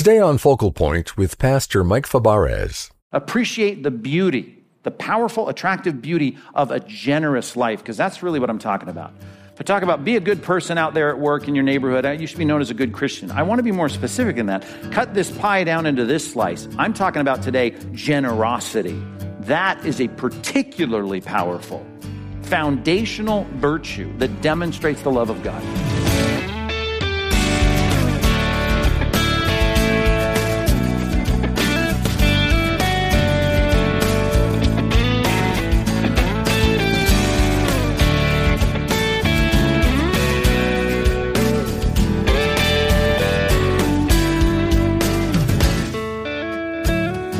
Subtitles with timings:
[0.00, 2.90] Today on Focal Point with Pastor Mike Fabarez.
[3.12, 8.48] Appreciate the beauty, the powerful, attractive beauty of a generous life, because that's really what
[8.48, 9.12] I'm talking about.
[9.52, 12.18] If I talk about be a good person out there at work in your neighborhood,
[12.18, 13.30] you should be known as a good Christian.
[13.30, 14.64] I want to be more specific than that.
[14.90, 16.66] Cut this pie down into this slice.
[16.78, 18.98] I'm talking about today generosity.
[19.40, 21.86] That is a particularly powerful,
[22.40, 25.62] foundational virtue that demonstrates the love of God.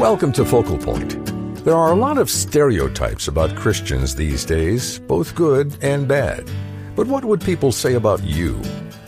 [0.00, 1.27] Welcome to Focal Point.
[1.62, 6.50] There are a lot of stereotypes about Christians these days, both good and bad.
[6.96, 8.62] But what would people say about you?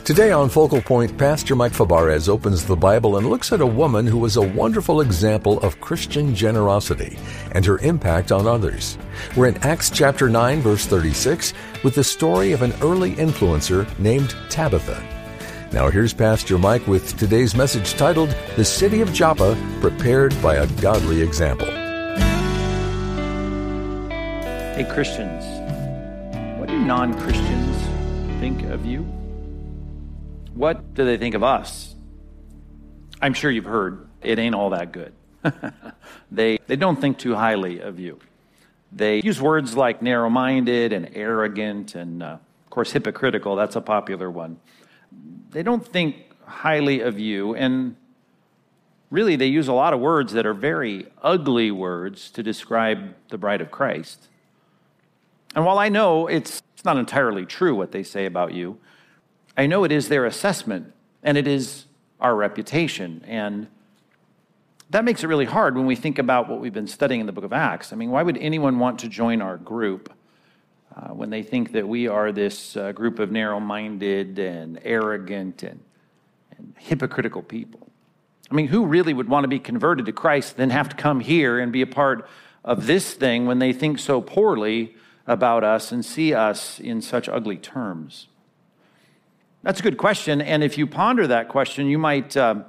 [0.04, 4.06] Today on Focal Point, Pastor Mike Fabarez opens the Bible and looks at a woman
[4.06, 7.18] who was a wonderful example of Christian generosity
[7.52, 8.98] and her impact on others.
[9.34, 11.54] We're in Acts chapter 9, verse 36,
[11.84, 15.11] with the story of an early influencer named Tabitha.
[15.72, 20.66] Now here's Pastor Mike with today's message titled The City of Joppa Prepared by a
[20.82, 21.64] Godly Example.
[24.74, 25.42] Hey, Christians,
[26.60, 29.00] what do non Christians think of you?
[30.52, 31.94] What do they think of us?
[33.22, 35.14] I'm sure you've heard it ain't all that good.
[36.30, 38.20] they, they don't think too highly of you.
[38.92, 43.56] They use words like narrow minded and arrogant and, uh, of course, hypocritical.
[43.56, 44.58] That's a popular one
[45.50, 47.54] they don't think highly of you.
[47.54, 47.96] And
[49.10, 53.38] really, they use a lot of words that are very ugly words to describe the
[53.38, 54.28] bride of Christ.
[55.54, 58.78] And while I know it's, it's not entirely true what they say about you,
[59.56, 61.84] I know it is their assessment and it is
[62.20, 63.22] our reputation.
[63.26, 63.66] And
[64.90, 67.32] that makes it really hard when we think about what we've been studying in the
[67.32, 67.92] book of Acts.
[67.92, 70.12] I mean, why would anyone want to join our group?
[70.94, 75.62] Uh, when they think that we are this uh, group of narrow minded and arrogant
[75.62, 75.80] and,
[76.56, 77.88] and hypocritical people.
[78.50, 81.20] I mean, who really would want to be converted to Christ, then have to come
[81.20, 82.28] here and be a part
[82.64, 84.94] of this thing when they think so poorly
[85.26, 88.28] about us and see us in such ugly terms?
[89.62, 90.42] That's a good question.
[90.42, 92.36] And if you ponder that question, you might.
[92.36, 92.64] Uh,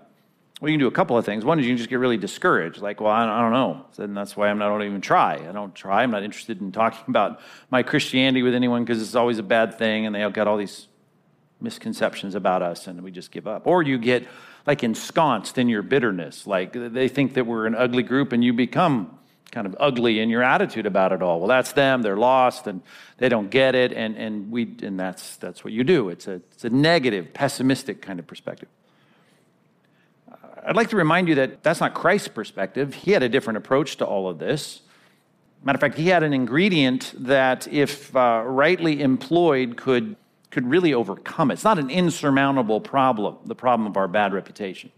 [0.63, 1.44] well, you can do a couple of things.
[1.44, 3.85] One is you can just get really discouraged, like, well, I don't know.
[3.97, 5.34] And that's why I'm not, I don't even try.
[5.34, 6.03] I don't try.
[6.03, 9.78] I'm not interested in talking about my Christianity with anyone because it's always a bad
[9.78, 10.88] thing and they have got all these
[11.59, 13.68] misconceptions about us and we just give up.
[13.68, 14.25] Or you get
[14.66, 16.47] like ensconced in your bitterness.
[16.47, 19.19] Like they think that we're an ugly group and you become
[19.52, 21.40] kind of ugly in your attitude about it all.
[21.40, 22.03] Well, that's them.
[22.03, 22.81] They're lost and
[23.18, 23.91] they don't get it.
[23.91, 26.07] And, and, we, and that's, that's what you do.
[26.07, 28.69] It's a, it's a negative, pessimistic kind of perspective.
[30.66, 32.94] I'd like to remind you that that's not Christ's perspective.
[32.94, 34.81] He had a different approach to all of this.
[35.63, 40.16] Matter of fact, he had an ingredient that, if uh, rightly employed, could,
[40.52, 41.56] could really overcome it.
[41.56, 44.91] It's not an insurmountable problem, the problem of our bad reputation.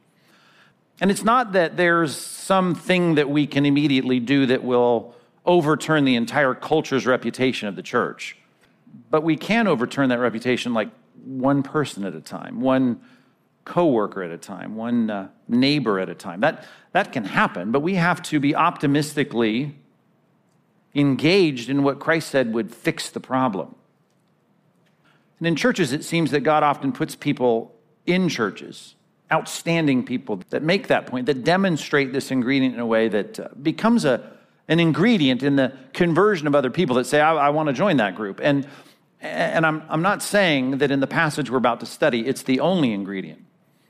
[1.02, 5.16] And it's not that there's something that we can immediately do that will
[5.46, 8.38] overturn the entire culture's reputation of the church.
[9.10, 10.90] But we can overturn that reputation like
[11.24, 13.02] one person at a time, one
[13.66, 16.40] coworker at a time, one uh, neighbor at a time.
[16.42, 19.76] That, that can happen, but we have to be optimistically
[20.94, 23.76] engaged in what Christ said would fix the problem.
[25.40, 27.76] And in churches, it seems that God often puts people
[28.06, 28.96] in churches,
[29.32, 33.50] outstanding people that make that point, that demonstrate this ingredient in a way that uh,
[33.62, 34.32] becomes a,
[34.68, 37.98] an ingredient in the conversion of other people that say, I, I want to join
[37.98, 38.40] that group.
[38.42, 38.68] And,
[39.20, 42.60] and I'm, I'm not saying that in the passage we're about to study, it's the
[42.62, 43.45] only ingredient.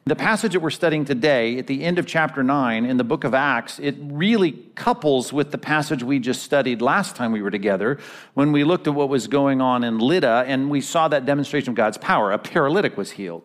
[0.07, 3.23] The passage that we're studying today, at the end of chapter 9 in the book
[3.23, 7.49] of Acts, it really couples with the passage we just studied last time we were
[7.49, 7.97] together
[8.35, 11.69] when we looked at what was going on in Lydda and we saw that demonstration
[11.69, 12.31] of God's power.
[12.31, 13.41] A paralytic was healed.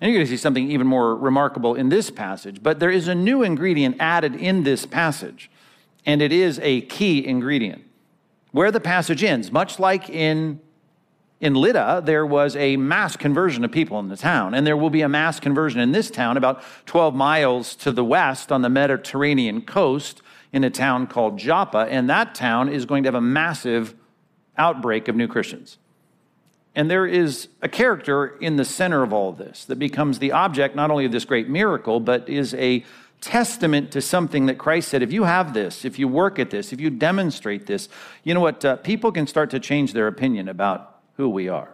[0.00, 2.62] And you're going to see something even more remarkable in this passage.
[2.62, 5.50] But there is a new ingredient added in this passage,
[6.04, 7.82] and it is a key ingredient.
[8.52, 10.60] Where the passage ends, much like in
[11.40, 14.90] in Lydda, there was a mass conversion of people in the town, and there will
[14.90, 18.70] be a mass conversion in this town about 12 miles to the west on the
[18.70, 20.22] Mediterranean coast
[20.52, 23.94] in a town called Joppa, and that town is going to have a massive
[24.56, 25.76] outbreak of new Christians.
[26.74, 30.32] And there is a character in the center of all of this that becomes the
[30.32, 32.84] object not only of this great miracle, but is a
[33.20, 36.72] testament to something that Christ said if you have this, if you work at this,
[36.72, 37.88] if you demonstrate this,
[38.24, 38.64] you know what?
[38.64, 41.70] Uh, people can start to change their opinion about who we are.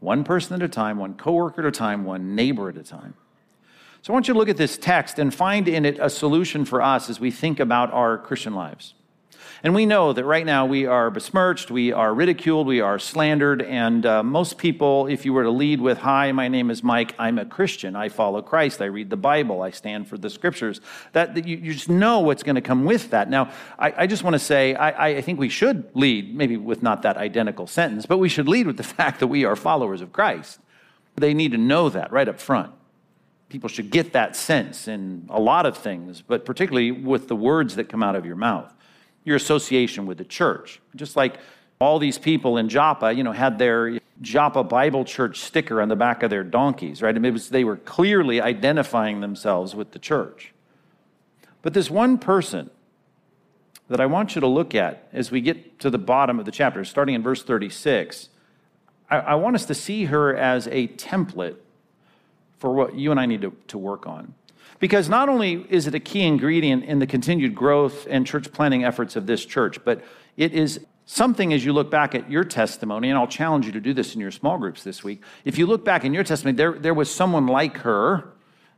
[0.00, 3.14] One person at a time, one coworker at a time, one neighbor at a time.
[4.02, 6.66] So I want you to look at this text and find in it a solution
[6.66, 8.94] for us as we think about our Christian lives.
[9.64, 13.62] And we know that right now we are besmirched, we are ridiculed, we are slandered,
[13.62, 17.14] and uh, most people, if you were to lead with, Hi, my name is Mike,
[17.18, 20.82] I'm a Christian, I follow Christ, I read the Bible, I stand for the scriptures,
[21.12, 23.30] that, that you, you, just know what's going to come with that.
[23.30, 26.82] Now, I, I just want to say, I, I think we should lead, maybe with
[26.82, 30.02] not that identical sentence, but we should lead with the fact that we are followers
[30.02, 30.60] of Christ.
[31.16, 32.70] They need to know that right up front
[33.48, 37.76] people should get that sense in a lot of things, but particularly with the words
[37.76, 38.74] that come out of your mouth
[39.24, 40.80] your association with the church.
[40.94, 41.38] Just like
[41.80, 45.96] all these people in Joppa, you know, had their Joppa Bible Church sticker on the
[45.96, 47.14] back of their donkeys, right?
[47.14, 50.52] I mean, was, they were clearly identifying themselves with the church.
[51.62, 52.70] But this one person
[53.88, 56.52] that I want you to look at as we get to the bottom of the
[56.52, 58.28] chapter, starting in verse 36,
[59.10, 61.56] I, I want us to see her as a template
[62.58, 64.34] for what you and I need to, to work on.
[64.80, 68.84] Because not only is it a key ingredient in the continued growth and church planting
[68.84, 70.02] efforts of this church, but
[70.36, 73.80] it is something as you look back at your testimony, and I'll challenge you to
[73.80, 75.22] do this in your small groups this week.
[75.44, 78.30] If you look back in your testimony, there, there was someone like her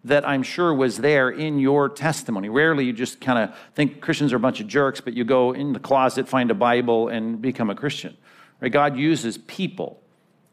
[0.04, 2.48] that I'm sure was there in your testimony.
[2.48, 5.52] Rarely you just kind of think Christians are a bunch of jerks, but you go
[5.52, 8.16] in the closet, find a Bible, and become a Christian.
[8.60, 8.70] Right?
[8.70, 10.00] God uses people,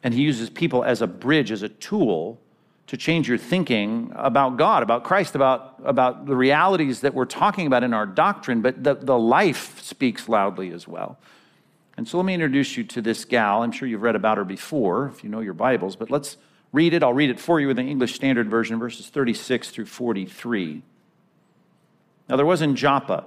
[0.01, 2.41] and He uses people as a bridge, as a tool
[2.87, 7.65] to change your thinking about God, about Christ, about, about the realities that we're talking
[7.65, 11.17] about in our doctrine, but the, the life speaks loudly as well.
[11.95, 13.63] And so let me introduce you to this gal.
[13.63, 16.37] I'm sure you've read about her before if you know your Bibles, but let's
[16.71, 17.03] read it.
[17.03, 20.81] I'll read it for you in the English Standard Version, verses 36 through 43.
[22.27, 23.25] Now, there was in Joppa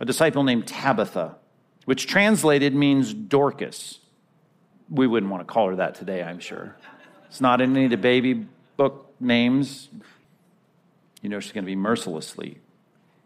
[0.00, 1.36] a disciple named Tabitha,
[1.86, 4.00] which translated means Dorcas.
[4.90, 6.76] We wouldn't want to call her that today, I'm sure.
[7.28, 8.46] It's not in any of the baby
[8.76, 9.88] book names,
[11.22, 12.58] you know she's going to be mercilessly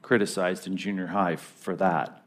[0.02, 2.24] criticized in junior high for that.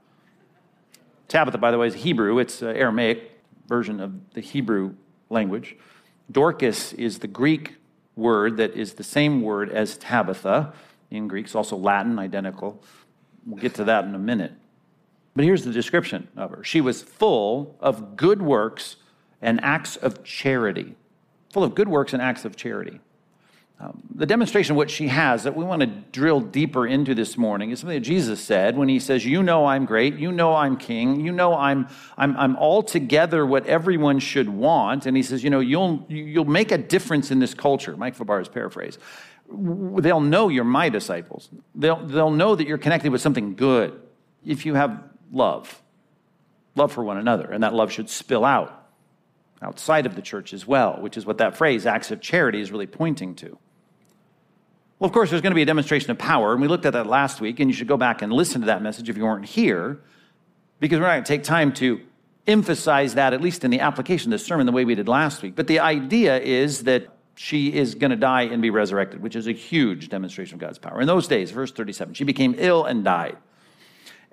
[1.27, 2.39] Tabitha, by the way, is Hebrew.
[2.39, 3.31] It's an Aramaic
[3.67, 4.95] version of the Hebrew
[5.29, 5.75] language.
[6.31, 7.75] Dorcas is the Greek
[8.15, 10.73] word that is the same word as Tabitha
[11.11, 11.45] in Greek.
[11.45, 12.81] It's also Latin, identical.
[13.45, 14.53] We'll get to that in a minute.
[15.35, 18.97] But here's the description of her she was full of good works
[19.41, 20.95] and acts of charity.
[21.51, 22.99] Full of good works and acts of charity.
[23.79, 27.37] Um, the demonstration of what she has that we want to drill deeper into this
[27.37, 30.55] morning is something that Jesus said when he says, You know I'm great, you know
[30.55, 31.87] I'm king, you know I'm,
[32.17, 35.05] I'm, I'm altogether what everyone should want.
[35.05, 37.97] And he says, You know, you'll, you'll make a difference in this culture.
[37.97, 38.99] Mike Fabarez paraphrase.
[39.49, 43.99] They'll know you're my disciples, they'll, they'll know that you're connected with something good
[44.45, 45.81] if you have love,
[46.75, 47.51] love for one another.
[47.51, 48.82] And that love should spill out
[49.63, 52.71] outside of the church as well, which is what that phrase, acts of charity, is
[52.71, 53.57] really pointing to.
[54.99, 56.93] Well, of course, there's going to be a demonstration of power, and we looked at
[56.93, 59.23] that last week, and you should go back and listen to that message if you
[59.23, 59.99] weren't here,
[60.79, 62.01] because we're not going to take time to
[62.47, 65.41] emphasize that, at least in the application of the sermon, the way we did last
[65.41, 65.55] week.
[65.55, 69.47] But the idea is that she is going to die and be resurrected, which is
[69.47, 71.01] a huge demonstration of God's power.
[71.01, 73.37] In those days, verse 37, she became ill and died.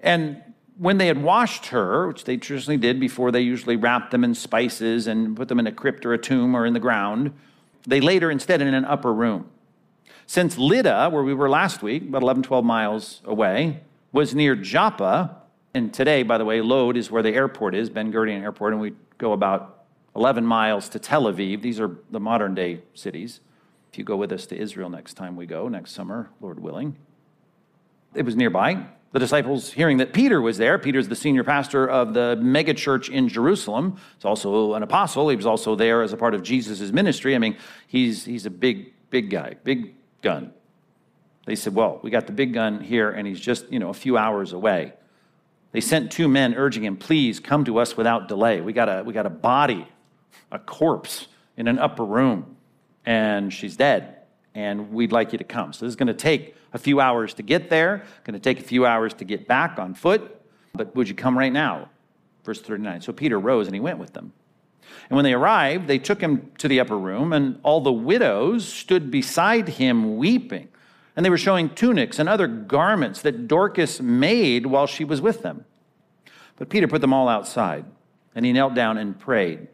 [0.00, 0.42] And
[0.78, 4.34] when they had washed her, which they traditionally did before they usually wrapped them in
[4.34, 7.32] spices and put them in a crypt or a tomb or in the ground,
[7.86, 9.48] they laid her instead in an upper room.
[10.26, 13.80] Since Lydda, where we were last week, about 11, 12 miles away,
[14.12, 15.36] was near Joppa,
[15.74, 18.80] and today, by the way, Lod is where the airport is, Ben Gurion Airport, and
[18.80, 19.84] we go about
[20.16, 21.62] 11 miles to Tel Aviv.
[21.62, 23.40] These are the modern day cities.
[23.92, 26.96] If you go with us to Israel next time we go, next summer, Lord willing.
[28.14, 28.86] It was nearby.
[29.12, 33.28] The disciples, hearing that Peter was there, Peter's the senior pastor of the megachurch in
[33.28, 33.96] Jerusalem.
[34.16, 35.28] He's also an apostle.
[35.28, 37.34] He was also there as a part of Jesus' ministry.
[37.34, 37.56] I mean,
[37.88, 40.52] he's, he's a big, big guy, big gun.
[41.44, 43.94] They said, Well, we got the big gun here, and he's just, you know, a
[43.94, 44.92] few hours away.
[45.72, 48.60] They sent two men urging him, Please come to us without delay.
[48.60, 49.88] We got a, we got a body,
[50.52, 51.26] a corpse
[51.56, 52.56] in an upper room,
[53.04, 54.18] and she's dead,
[54.54, 55.72] and we'd like you to come.
[55.72, 58.60] So this is going to take a few hours to get there, going to take
[58.60, 60.40] a few hours to get back on foot,
[60.74, 61.90] but would you come right now?
[62.44, 63.02] Verse 39.
[63.02, 64.32] So Peter rose and he went with them.
[65.08, 68.66] And when they arrived, they took him to the upper room, and all the widows
[68.66, 70.68] stood beside him weeping.
[71.16, 75.42] And they were showing tunics and other garments that Dorcas made while she was with
[75.42, 75.64] them.
[76.56, 77.84] But Peter put them all outside,
[78.34, 79.68] and he knelt down and prayed.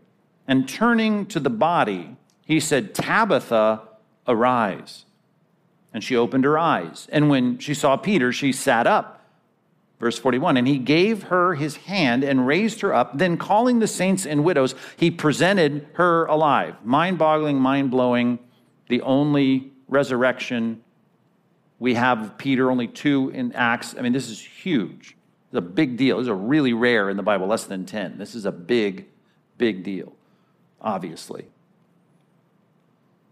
[0.49, 3.83] And turning to the body, he said, Tabitha,
[4.27, 5.05] arise.
[5.93, 7.09] And she opened her eyes.
[7.11, 9.17] And when she saw Peter, she sat up.
[9.99, 13.17] Verse 41 And he gave her his hand and raised her up.
[13.17, 16.77] Then, calling the saints and widows, he presented her alive.
[16.85, 18.39] Mind boggling, mind blowing,
[18.89, 20.83] the only resurrection
[21.79, 23.95] We have Peter, only two in Acts.
[23.99, 25.17] I mean, this is huge.
[25.49, 26.17] It's a big deal.
[26.17, 28.17] This is a really rare in the Bible, less than 10.
[28.17, 29.07] This is a big,
[29.59, 30.15] big deal,
[30.81, 31.47] obviously.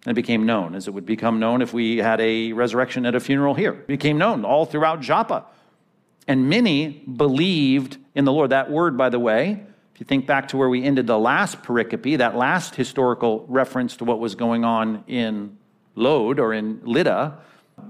[0.06, 3.14] And it became known, as it would become known if we had a resurrection at
[3.14, 3.73] a funeral here.
[3.73, 5.46] It became known all throughout Joppa.
[6.28, 8.50] And many believed in the Lord.
[8.50, 9.62] That word, by the way,
[9.94, 13.96] if you think back to where we ended the last pericope, that last historical reference
[13.99, 15.56] to what was going on in
[15.94, 17.38] Lod or in Lydda,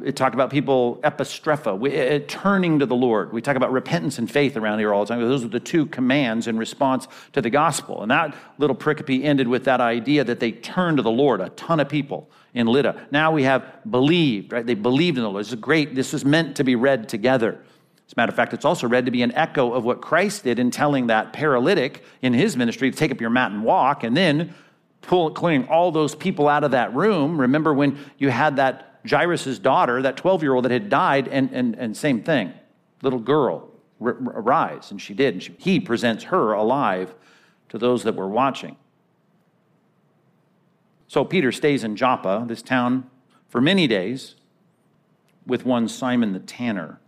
[0.03, 3.33] it talked about people epistropha, uh, uh, turning to the Lord.
[3.33, 5.21] We talk about repentance and faith around here all the time.
[5.21, 8.03] Those are the two commands in response to the gospel.
[8.03, 11.51] And that little pericope ended with that idea that they turned to the Lord, a
[11.51, 13.09] ton of people in Lydda.
[13.11, 14.65] Now we have believed, right?
[14.65, 15.45] They believed in the Lord.
[15.45, 15.95] This is great.
[15.95, 17.61] This is meant to be read together.
[18.07, 20.45] As a matter of fact, it's also read to be an echo of what Christ
[20.45, 24.05] did in telling that paralytic in his ministry to take up your mat and walk,
[24.05, 24.55] and then
[25.01, 27.41] pull, clearing all those people out of that room.
[27.41, 31.51] Remember when you had that Jairus' daughter, that 12 year old that had died, and,
[31.53, 32.53] and, and same thing,
[33.03, 33.71] little girl,
[34.01, 34.91] r- arise.
[34.91, 35.35] And she did.
[35.35, 37.15] And she, he presents her alive
[37.69, 38.77] to those that were watching.
[41.09, 43.09] So Peter stays in Joppa, this town,
[43.49, 44.37] for many days
[45.47, 46.99] with one Simon the tanner.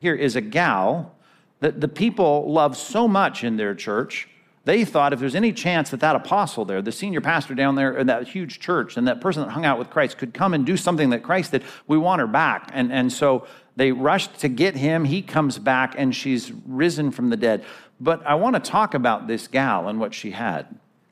[0.00, 1.14] Here is a gal
[1.60, 4.28] that the people love so much in their church
[4.68, 7.96] they thought if there's any chance that that apostle there, the senior pastor down there
[7.96, 10.66] in that huge church, and that person that hung out with Christ could come and
[10.66, 12.70] do something that Christ did, we want her back.
[12.74, 13.46] And, and so
[13.76, 15.06] they rushed to get him.
[15.06, 17.64] He comes back, and she's risen from the dead.
[17.98, 20.66] But I want to talk about this gal and what she had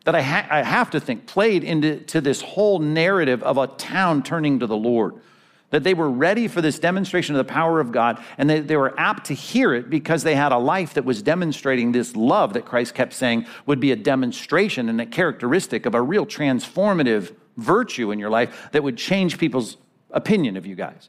[0.04, 4.22] that I, ha- I have to think played into this whole narrative of a town
[4.22, 5.14] turning to the Lord
[5.70, 8.76] that they were ready for this demonstration of the power of God, and they, they
[8.76, 12.52] were apt to hear it because they had a life that was demonstrating this love
[12.52, 17.34] that Christ kept saying would be a demonstration and a characteristic of a real transformative
[17.56, 19.76] virtue in your life that would change people's
[20.10, 21.08] opinion of you guys.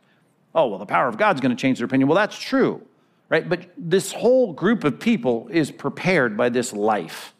[0.56, 2.08] Oh, well, the power of God's going to change their opinion.
[2.08, 2.82] Well, that's true,
[3.30, 3.48] right?
[3.48, 7.36] But this whole group of people is prepared by this life.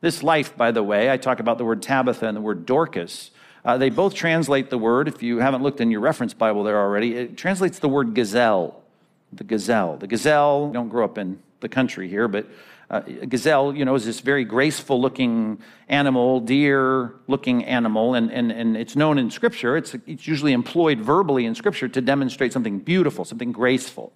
[0.00, 3.30] This life, by the way, I talk about the word Tabitha and the word Dorcas
[3.64, 6.78] uh, they both translate the word, if you haven't looked in your reference Bible there
[6.78, 8.82] already, it translates the word gazelle.
[9.32, 9.96] The gazelle.
[9.96, 12.46] The gazelle, don't grow up in the country here, but
[12.90, 18.52] uh, gazelle, you know, is this very graceful looking animal, deer looking animal, and, and,
[18.52, 19.78] and it's known in Scripture.
[19.78, 24.12] It's, it's usually employed verbally in Scripture to demonstrate something beautiful, something graceful.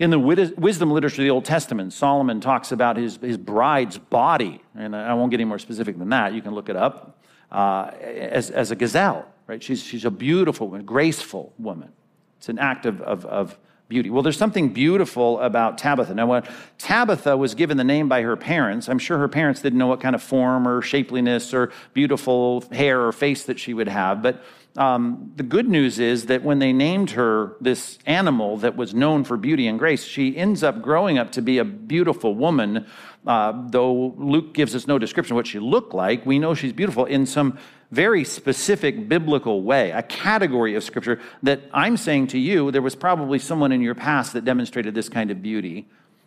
[0.00, 4.60] In the wisdom literature of the Old Testament, Solomon talks about his, his bride's body,
[4.76, 6.34] and I won't get any more specific than that.
[6.34, 7.16] You can look it up
[7.54, 9.62] uh, as, as a gazelle, right?
[9.62, 11.92] She's, she's a beautiful, woman, graceful woman.
[12.38, 13.56] It's an act of, of, of
[13.88, 14.10] beauty.
[14.10, 16.14] Well, there's something beautiful about Tabitha.
[16.14, 16.42] Now, when
[16.78, 20.00] Tabitha was given the name by her parents, I'm sure her parents didn't know what
[20.00, 24.42] kind of form or shapeliness or beautiful hair or face that she would have, but
[24.76, 29.22] um, the good news is that when they named her this animal that was known
[29.22, 32.86] for beauty and grace, she ends up growing up to be a beautiful woman.
[33.24, 36.72] Uh, though Luke gives us no description of what she looked like, we know she's
[36.72, 37.56] beautiful in some
[37.92, 42.96] very specific biblical way, a category of scripture that I'm saying to you, there was
[42.96, 45.86] probably someone in your past that demonstrated this kind of beauty,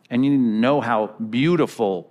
[0.10, 2.10] and you need to know how beautiful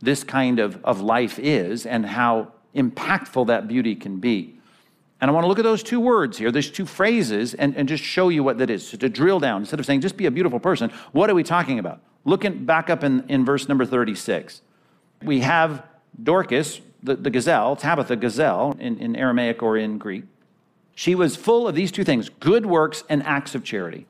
[0.00, 4.57] this kind of, of life is and how impactful that beauty can be.
[5.20, 7.88] And I want to look at those two words here, those two phrases, and, and
[7.88, 8.88] just show you what that is.
[8.88, 11.42] So to drill down, instead of saying just be a beautiful person, what are we
[11.42, 12.00] talking about?
[12.24, 14.62] Looking back up in, in verse number 36.
[15.22, 15.84] We have
[16.22, 20.24] Dorcas, the, the gazelle, Tabitha gazelle in, in Aramaic or in Greek.
[20.94, 24.06] She was full of these two things good works and acts of charity.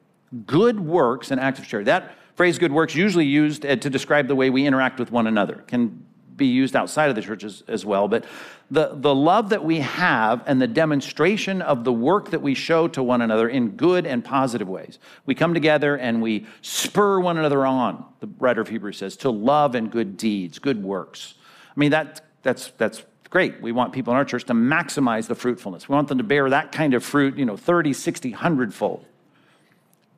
[0.46, 1.86] Good works and acts of charity.
[1.86, 5.26] That phrase, good works, usually used uh, to describe the way we interact with one
[5.26, 5.64] another.
[5.66, 6.04] Can
[6.38, 8.24] be used outside of the church as, as, well, but
[8.70, 12.88] the, the love that we have and the demonstration of the work that we show
[12.88, 14.98] to one another in good and positive ways.
[15.26, 19.30] We come together and we spur one another on, the writer of Hebrews says, to
[19.30, 21.34] love and good deeds, good works.
[21.76, 23.60] I mean, that, that's, that's great.
[23.60, 25.88] We want people in our church to maximize the fruitfulness.
[25.88, 29.04] We want them to bear that kind of fruit, you know, 30, 60, 100 fold.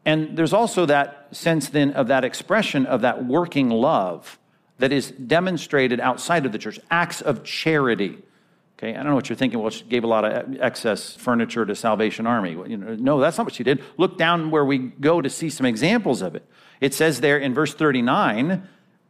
[0.04, 4.38] And there's also that sense then of that expression of that working love
[4.80, 8.18] that is demonstrated outside of the church, acts of charity.
[8.78, 9.60] Okay, I don't know what you're thinking.
[9.60, 12.52] Well, she gave a lot of excess furniture to Salvation Army.
[12.52, 13.82] You know, no, that's not what she did.
[13.98, 16.46] Look down where we go to see some examples of it.
[16.80, 18.66] It says there in verse 39,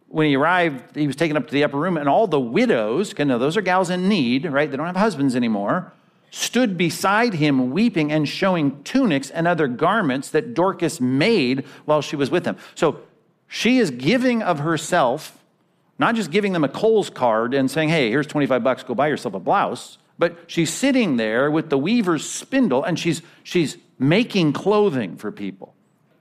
[0.08, 3.14] when he arrived, he was taken up to the upper room, and all the widows,
[3.16, 4.68] you know, those are gals in need, right?
[4.68, 5.92] They don't have husbands anymore,
[6.32, 12.16] stood beside him weeping and showing tunics and other garments that Dorcas made while she
[12.16, 12.56] was with him.
[12.74, 13.00] So
[13.46, 15.39] she is giving of herself
[16.00, 19.08] not just giving them a Kohl's card and saying, hey, here's 25 bucks, go buy
[19.08, 19.98] yourself a blouse.
[20.18, 25.74] but she's sitting there with the weaver's spindle and she's, she's making clothing for people.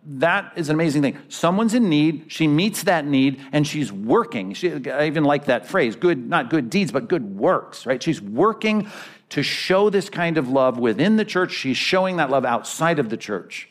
[0.06, 1.18] That is an amazing thing.
[1.30, 4.54] Someone's in need, she meets that need, and she's working.
[4.54, 8.04] She, I even like that phrase good, not good deeds, but good works, right?
[8.04, 8.90] She's working
[9.30, 11.54] to show this kind of love within the church.
[11.54, 13.70] She's showing that love outside of the church.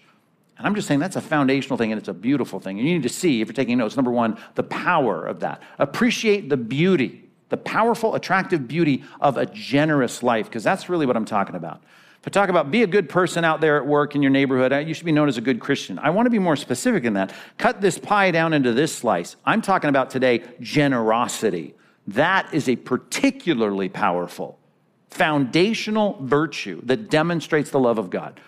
[0.58, 2.78] And I'm just saying that's a foundational thing and it's a beautiful thing.
[2.78, 5.62] And you need to see, if you're taking notes, number one, the power of that.
[5.78, 11.16] Appreciate the beauty the powerful, attractive beauty of a generous life, because that's really what
[11.16, 11.82] I'm talking about.
[12.20, 14.86] If I talk about be a good person out there at work in your neighborhood,
[14.86, 15.98] you should be known as a good Christian.
[15.98, 17.32] I want to be more specific in that.
[17.58, 19.36] Cut this pie down into this slice.
[19.44, 21.74] I'm talking about today generosity.
[22.08, 24.58] That is a particularly powerful,
[25.10, 28.40] foundational virtue that demonstrates the love of God.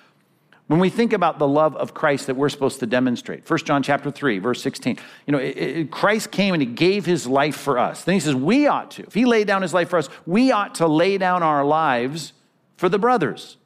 [0.71, 3.83] When we think about the love of Christ that we're supposed to demonstrate, 1 John
[3.83, 7.57] chapter 3, verse 16, you know, it, it, Christ came and he gave his life
[7.57, 8.05] for us.
[8.05, 9.03] Then he says, we ought to.
[9.03, 12.35] If he laid down his life for us, we ought to lay down our lives
[12.77, 13.57] for the brothers.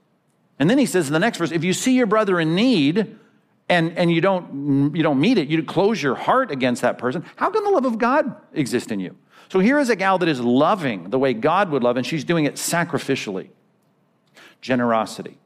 [0.59, 3.19] And then he says in the next verse, if you see your brother in need
[3.69, 7.23] and, and you, don't, you don't meet it, you close your heart against that person,
[7.37, 9.15] how can the love of God exist in you?
[9.51, 12.25] So here is a gal that is loving the way God would love, and she's
[12.25, 13.51] doing it sacrificially.
[14.63, 15.37] Generosity.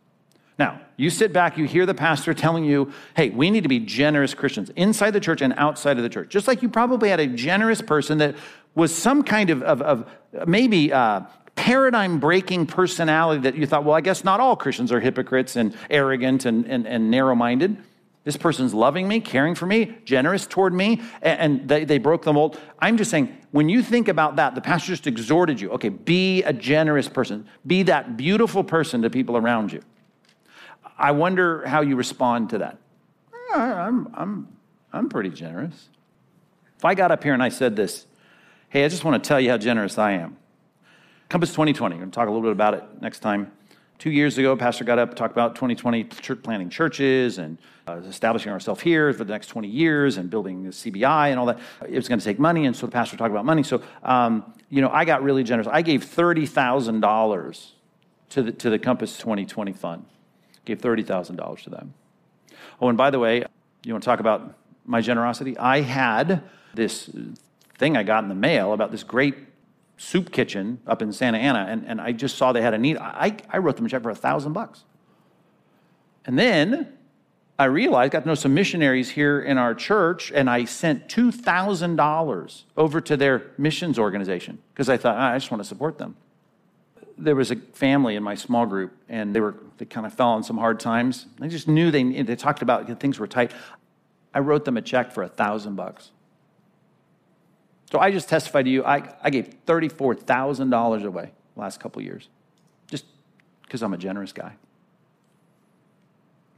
[0.59, 3.79] Now, you sit back, you hear the pastor telling you, hey, we need to be
[3.79, 6.31] generous Christians inside the church and outside of the church.
[6.31, 8.35] Just like you probably had a generous person that
[8.75, 10.11] was some kind of, of, of
[10.47, 11.21] maybe uh,
[11.55, 15.77] paradigm breaking personality that you thought, well, I guess not all Christians are hypocrites and
[15.91, 17.77] arrogant and, and, and narrow minded.
[18.25, 22.33] This person's loving me, caring for me, generous toward me, and they, they broke the
[22.33, 22.61] mold.
[22.81, 26.43] I'm just saying, when you think about that, the pastor just exhorted you okay, be
[26.43, 29.83] a generous person, be that beautiful person to people around you.
[30.99, 32.79] I wonder how you respond to that.
[33.55, 34.49] I'm, I'm,
[34.93, 35.89] I'm pretty generous.
[36.77, 38.07] If I got up here and I said this,
[38.69, 40.37] hey, I just want to tell you how generous I am.
[41.29, 43.53] Compass 2020, we're going to talk a little bit about it next time.
[43.99, 47.97] Two years ago, Pastor got up, and talked about 2020 church planting churches and uh,
[48.09, 51.59] establishing ourselves here for the next 20 years and building the CBI and all that.
[51.83, 53.65] It was going to take money, and so the pastor talked about money.
[53.65, 55.69] So, um, you know, I got really generous.
[55.69, 57.71] I gave $30,000
[58.31, 60.05] to the, to the Compass 2020 fund
[60.69, 61.95] gave $30,000 to them.
[62.81, 63.45] Oh, and by the way,
[63.85, 64.55] you want to talk about
[64.85, 65.59] my generosity?
[65.59, 66.43] I had
[66.75, 67.11] this
[67.79, 69.35] thing I got in the mail about this great
[69.97, 72.99] soup kitchen up in Santa Ana, and, and I just saw they had a need.
[72.99, 74.85] I, I wrote them a check for a thousand bucks.
[76.25, 76.93] And then
[77.59, 82.63] I realized, got to know some missionaries here in our church, and I sent $2,000
[82.77, 86.17] over to their missions organization because I thought, ah, I just want to support them
[87.19, 90.29] there was a family in my small group, and they were they kind of fell
[90.29, 91.27] on some hard times.
[91.41, 93.53] I just knew they they talked about things were tight.
[94.33, 96.11] I wrote them a check for a thousand bucks.
[97.91, 98.85] So I just testified to you.
[98.85, 102.29] I, I gave thirty-four thousand dollars away last couple years,
[102.91, 103.05] just
[103.63, 104.55] because I'm a generous guy.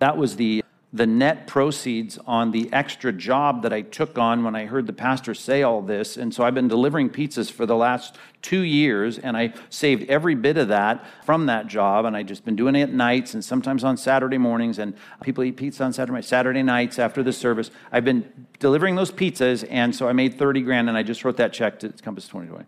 [0.00, 0.64] That was the
[0.94, 4.92] the net proceeds on the extra job that I took on when I heard the
[4.92, 6.16] pastor say all this.
[6.16, 10.36] And so I've been delivering pizzas for the last two years, and I saved every
[10.36, 12.04] bit of that from that job.
[12.04, 14.78] And I just been doing it nights and sometimes on Saturday mornings.
[14.78, 17.72] And people eat pizza on Saturday, Saturday nights after the service.
[17.90, 21.38] I've been delivering those pizzas, and so I made 30 grand, and I just wrote
[21.38, 22.66] that check to Compass 2020.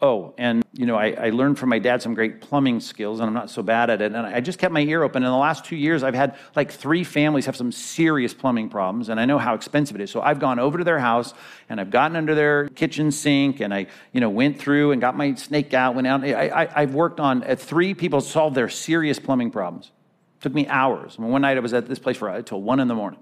[0.00, 3.28] Oh, and you know, I, I, learned from my dad some great plumbing skills, and
[3.28, 4.14] I'm not so bad at it.
[4.14, 5.22] And I just kept my ear open.
[5.22, 9.10] In the last two years, I've had like three families have some serious plumbing problems,
[9.10, 10.10] and I know how expensive it is.
[10.10, 11.34] So I've gone over to their house
[11.68, 15.14] and I've gotten under their kitchen sink, and I, you know, went through and got
[15.14, 16.24] my snake out, went out.
[16.24, 19.92] I, I, have worked on uh, three people solve their serious plumbing problems.
[20.38, 21.16] It took me hours.
[21.18, 23.20] I mean, one night I was at this place for until one in the morning.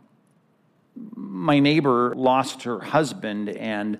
[0.94, 3.98] My neighbor lost her husband, and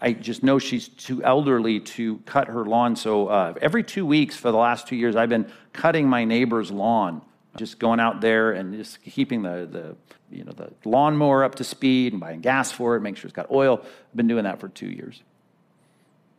[0.00, 2.94] I just know she's too elderly to cut her lawn.
[2.94, 6.70] So uh, every two weeks for the last two years, I've been cutting my neighbor's
[6.70, 7.22] lawn,
[7.56, 9.96] just going out there and just keeping the, the
[10.30, 13.34] you know the lawnmower up to speed and buying gas for it, make sure it's
[13.34, 13.80] got oil.
[13.82, 15.22] I've been doing that for two years.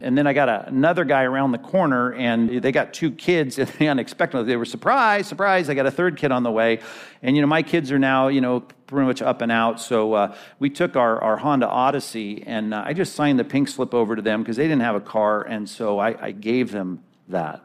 [0.02, 3.60] And then I got a, another guy around the corner, and they got two kids,
[3.60, 5.70] and unexpectedly they were surprised, surprised.
[5.70, 6.80] I got a third kid on the way,
[7.22, 9.82] and you know my kids are now you know pretty much up and out.
[9.82, 13.68] So uh, we took our, our Honda Odyssey, and uh, I just signed the pink
[13.68, 16.72] slip over to them because they didn't have a car, and so I, I gave
[16.72, 17.62] them that.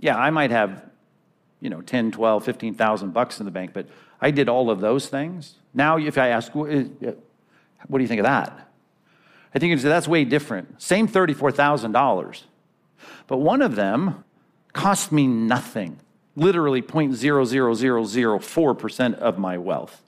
[0.00, 0.82] Yeah, I might have
[1.60, 3.86] you know 10, 12, 15,000 bucks in the bank, but
[4.18, 5.56] I did all of those things.
[5.74, 6.86] Now, if I ask, what do
[7.98, 8.67] you think of that?
[9.54, 10.82] I think you can say that's way different.
[10.82, 12.42] Same $34,000.
[13.26, 14.24] But one of them
[14.72, 16.00] cost me nothing,
[16.36, 20.02] literally 0.00004% of my wealth.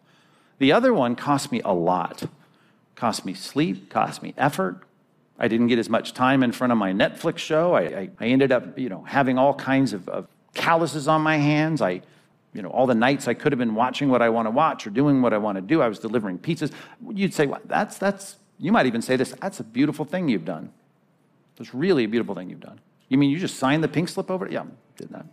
[0.58, 2.24] The other one cost me a lot.
[2.94, 4.82] Cost me sleep, cost me effort.
[5.38, 7.72] I didn't get as much time in front of my Netflix show.
[7.72, 11.38] I, I, I ended up, you know, having all kinds of, of calluses on my
[11.38, 11.80] hands.
[11.80, 12.02] I,
[12.52, 14.86] you know, all the nights I could have been watching what I want to watch
[14.86, 15.80] or doing what I want to do.
[15.80, 16.72] I was delivering pizzas.
[17.08, 20.44] You'd say, well, that's, that's you might even say this that's a beautiful thing you've
[20.44, 20.72] done.
[21.58, 22.80] It's really a beautiful thing you've done.
[23.08, 24.48] You mean you just signed the pink slip over?
[24.48, 24.64] Yeah,
[24.96, 25.26] did that.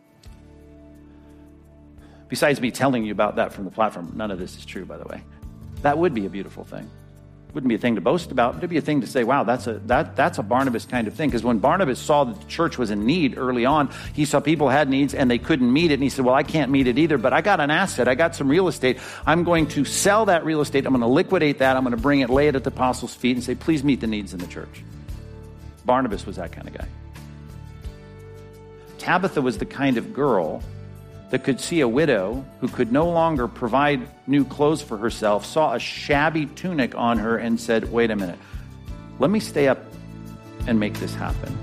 [2.27, 4.97] Besides me telling you about that from the platform, none of this is true, by
[4.97, 5.23] the way.
[5.83, 6.89] That would be a beautiful thing
[7.57, 9.43] wouldn't be a thing to boast about, but it'd be a thing to say, wow,
[9.43, 11.27] that's a, that, that's a Barnabas kind of thing.
[11.27, 14.69] Because when Barnabas saw that the church was in need early on, he saw people
[14.69, 15.95] had needs and they couldn't meet it.
[15.95, 18.07] And he said, well, I can't meet it either, but I got an asset.
[18.07, 18.99] I got some real estate.
[19.25, 20.85] I'm going to sell that real estate.
[20.85, 21.75] I'm going to liquidate that.
[21.75, 24.01] I'm going to bring it, lay it at the apostles' feet and say, please meet
[24.01, 24.83] the needs in the church.
[25.83, 26.87] Barnabas was that kind of guy.
[28.99, 30.61] Tabitha was the kind of girl
[31.29, 35.73] that could see a widow who could no longer provide new clothes for herself, saw
[35.73, 38.39] a shabby tunic on her, and said, Wait a minute,
[39.19, 39.79] let me stay up
[40.67, 41.57] and make this happen.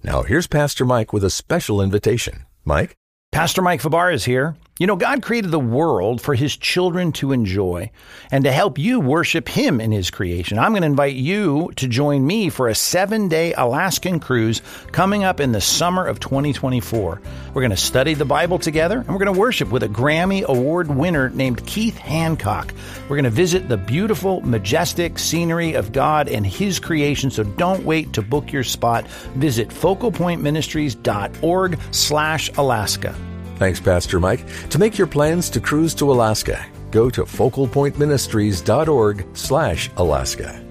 [0.03, 2.45] Now, here's Pastor Mike with a special invitation.
[2.63, 2.93] Mike?
[3.31, 4.55] Pastor Mike Fabarez here.
[4.79, 7.89] You know, God created the world for his children to enjoy
[8.31, 10.59] and to help you worship him in his creation.
[10.59, 14.61] I'm going to invite you to join me for a seven day Alaskan cruise
[14.91, 17.21] coming up in the summer of 2024.
[17.53, 20.43] We're going to study the Bible together and we're going to worship with a Grammy
[20.43, 22.71] Award winner named Keith Hancock.
[23.09, 27.31] We're going to visit the beautiful, majestic scenery of God and his creation.
[27.31, 29.07] So don't wait to book your spot.
[29.37, 33.15] Visit focalpointministries.org slash Alaska.
[33.57, 34.45] Thanks, Pastor Mike.
[34.69, 40.63] To make your plans to cruise to Alaska, go to focalpointministries.org slash Alaska.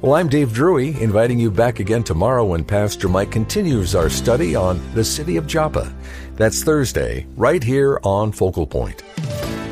[0.00, 4.54] Well, I'm Dave Drewy, inviting you back again tomorrow when Pastor Mike continues our study
[4.54, 5.92] on the city of Joppa.
[6.36, 9.02] That's Thursday, right here on Focal Point.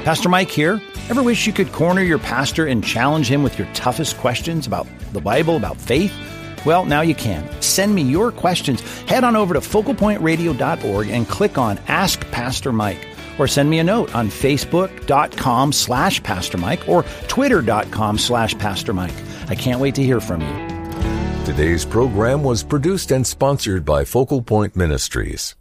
[0.02, 0.82] Pastor Mike here.
[1.08, 4.88] Ever wish you could corner your pastor and challenge him with your toughest questions about
[5.12, 6.12] the Bible, about faith?
[6.64, 7.44] Well, now you can.
[7.60, 8.80] Send me your questions.
[9.02, 13.06] Head on over to focalpointradio.org and click on Ask Pastor Mike.
[13.38, 19.14] Or send me a note on facebook.com slash Pastor Mike or twitter.com slash Pastor Mike.
[19.48, 21.44] I can't wait to hear from you.
[21.44, 25.54] Today's program was produced and sponsored by Focal Point Ministries.